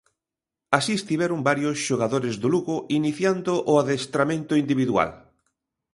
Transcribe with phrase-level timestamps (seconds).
[0.77, 5.09] Así estiveron varios xogadores do Lugo iniciando o adestramento individual.